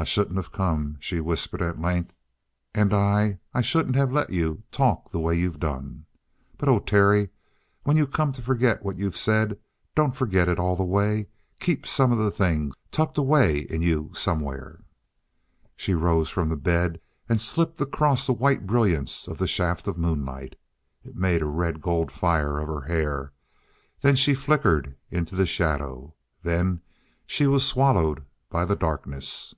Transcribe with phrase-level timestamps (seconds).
[0.00, 2.14] "I shouldn't of come," she whispered at length,
[2.72, 6.06] "and I I shouldn't have let you talk the way you've done.
[6.56, 7.30] But, oh, Terry
[7.82, 9.58] when you come to forget what you've said
[9.96, 11.26] don't forget it all the way
[11.58, 14.84] keep some of the things tucked away in you somewhere"
[15.76, 19.98] She rose from the bed and slipped across the white brilliance of the shaft of
[19.98, 20.54] moonlight.
[21.02, 23.32] It made a red gold fire of her hair.
[24.02, 26.14] Then she flickered into the shadow.
[26.40, 26.82] Then
[27.26, 29.56] she was swallowed by the darkness.